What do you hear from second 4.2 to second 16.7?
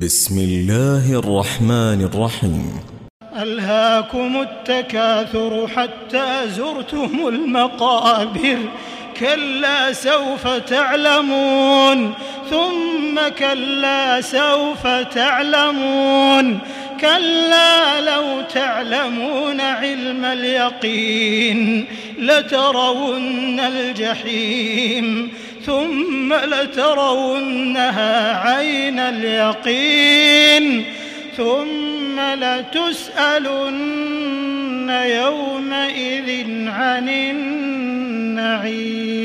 التكاثر حتى زرتم المقابر كلا سوف تعلمون. ثم كلا سوف تعلمون.